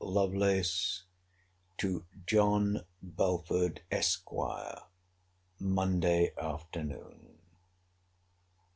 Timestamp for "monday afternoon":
5.59-7.37